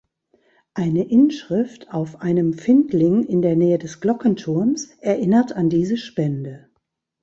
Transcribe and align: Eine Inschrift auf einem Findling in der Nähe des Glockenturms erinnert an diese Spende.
Eine 0.73 1.07
Inschrift 1.11 1.91
auf 1.93 2.21
einem 2.23 2.53
Findling 2.53 3.21
in 3.21 3.43
der 3.43 3.55
Nähe 3.55 3.77
des 3.77 3.99
Glockenturms 4.01 4.89
erinnert 4.99 5.53
an 5.53 5.69
diese 5.69 5.95
Spende. 5.97 6.71